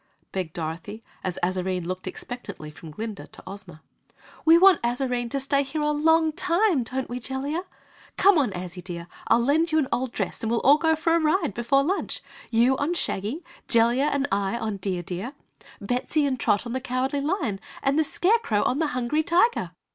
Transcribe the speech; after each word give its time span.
begged 0.31 0.53
Dorothy, 0.53 1.03
as 1.23 1.37
Azarine 1.43 1.85
looked 1.85 2.07
expectantly 2.07 2.71
from 2.71 2.89
Glinda 2.89 3.27
to 3.27 3.43
Ozma. 3.45 3.83
"We 4.43 4.57
want 4.57 4.81
Azarine 4.81 5.29
to 5.29 5.39
stay 5.39 5.61
here 5.61 5.83
a 5.83 5.91
long 5.91 6.31
time, 6.31 6.81
don't 6.81 7.07
we, 7.07 7.19
Jellia? 7.19 7.65
Come 8.17 8.39
on 8.39 8.49
Azzy, 8.49 8.83
dear, 8.83 9.05
I'll 9.27 9.41
lend 9.43 9.71
you 9.71 9.77
an 9.77 9.87
old 9.91 10.11
dress 10.11 10.41
and 10.41 10.49
we'll 10.49 10.59
all 10.61 10.79
go 10.79 10.95
for 10.95 11.13
a 11.13 11.19
ride 11.19 11.53
before 11.53 11.83
lunch! 11.83 12.23
You, 12.49 12.75
on 12.77 12.95
Shaggy 12.95 13.43
Jellia 13.67 14.05
and 14.11 14.27
I 14.31 14.57
on 14.57 14.77
Dear 14.77 15.03
Deer 15.03 15.33
Bettsy 15.79 16.25
and 16.27 16.39
Trot 16.39 16.65
on 16.65 16.73
the 16.73 16.81
Cowardly 16.81 17.21
Lion, 17.21 17.59
and 17.83 17.99
the 17.99 18.03
Scarecrow 18.03 18.63
on 18.63 18.79
the 18.79 18.87
Hungry 18.97 19.21
Tiger!" 19.21 19.69